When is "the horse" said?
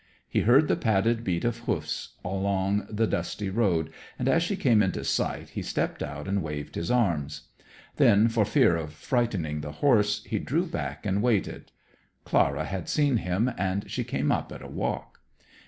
9.61-10.23